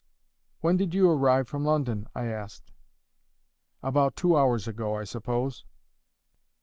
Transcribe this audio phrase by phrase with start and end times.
[0.61, 2.71] "When did you arrive from London?" I asked.
[3.83, 5.63] "About two hours ago, I suppose."